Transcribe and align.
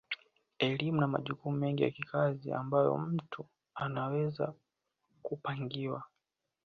Elimu 0.59 1.01
na 1.01 1.07
majukumu 1.07 1.57
mengine 1.57 1.85
ya 1.87 1.91
kikazi 1.91 2.51
ambayo 2.51 2.97
mtu 2.97 3.45
anaweza 3.75 4.53
kupangiwa 5.21 6.03